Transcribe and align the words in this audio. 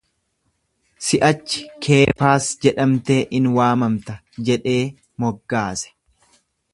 Si'achi 1.07 1.61
Keefaas 1.87 2.47
jedhamtee 2.67 3.19
in 3.41 3.51
waamamta 3.59 4.17
jedhee 4.49 4.77
moggaase. 5.25 5.95